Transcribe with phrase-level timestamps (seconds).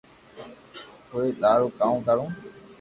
[1.09, 2.25] ھونن ٿارو ڪاو ڪرو